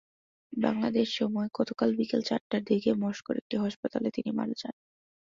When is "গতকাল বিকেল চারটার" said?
1.57-2.61